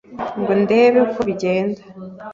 ngo 0.39 0.51
ndebe 0.61 0.97
uko 1.05 1.19
bigenda, 1.27 1.81